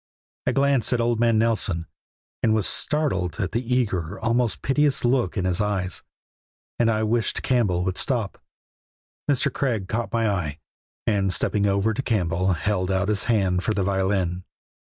[0.47, 1.85] I glanced at old man Nelson,
[2.41, 6.01] and was startled at the eager, almost piteous look in his eyes,
[6.79, 8.41] and I wished Campbell would stop.
[9.29, 9.53] Mr.
[9.53, 10.57] Craig caught my eye,
[11.05, 14.43] and stepping over to Campbell held out his hand for the violin.